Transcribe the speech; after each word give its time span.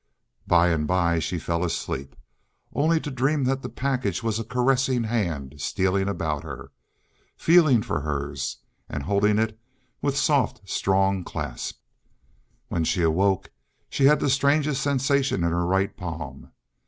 By 0.47 0.69
and 0.69 0.87
by 0.87 1.19
she 1.19 1.37
fell 1.37 1.63
asleep, 1.63 2.15
only 2.73 2.99
to 3.01 3.11
dream 3.11 3.43
that 3.43 3.61
the 3.61 3.69
package 3.69 4.23
was 4.23 4.39
a 4.39 4.43
caressing 4.43 5.03
hand 5.03 5.61
stealing 5.61 6.09
about 6.09 6.41
her, 6.41 6.71
feeling 7.37 7.83
for 7.83 7.99
hers, 7.99 8.57
and 8.89 9.03
holding 9.03 9.37
it 9.37 9.59
with 10.01 10.17
soft, 10.17 10.67
strong 10.67 11.23
clasp. 11.23 11.81
When 12.67 12.83
she 12.83 13.03
awoke 13.03 13.51
she 13.91 14.05
had 14.05 14.19
the 14.19 14.29
strangest 14.31 14.81
sensation 14.81 15.43
in 15.43 15.51
her 15.51 15.67
right 15.67 15.95
palm. 15.95 16.49